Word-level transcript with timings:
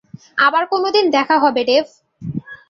আবার 0.37 0.63
কোনদিন 0.65 1.05
দেখা 1.11 1.35
হবে, 1.39 1.61
ডেভ। 1.63 1.85